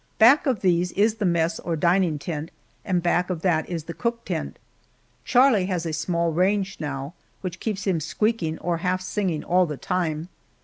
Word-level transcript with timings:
Back 0.17 0.47
of 0.47 0.61
these 0.61 0.91
is 0.93 1.13
the 1.21 1.25
mess, 1.27 1.59
or 1.59 1.75
dining 1.75 2.17
tent, 2.17 2.49
and 2.83 3.03
back 3.03 3.29
of 3.29 3.43
that 3.43 3.69
is 3.69 3.83
the 3.83 3.93
cook 3.93 4.25
tent. 4.25 4.57
Charlie 5.25 5.67
has 5.67 5.85
a 5.85 5.93
small 5.93 6.33
range 6.33 6.77
now, 6.79 7.13
which 7.41 7.59
keeps 7.59 7.85
him 7.85 7.99
squeaking 7.99 8.57
or 8.57 8.77
half 8.77 9.01
singing 9.03 9.43
all 9.43 9.67
the 9.67 9.77
time. 9.77 10.29